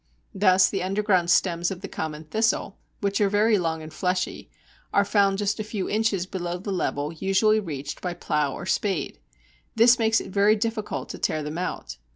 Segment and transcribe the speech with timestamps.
[0.33, 4.49] Thus the underground stems of the common Thistle, which are very long and fleshy,
[4.91, 9.19] are found just a few inches below the level usually reached by plough or spade.
[9.75, 11.97] This makes it very difficult to tear them out.